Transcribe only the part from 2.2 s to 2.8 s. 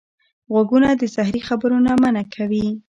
کوي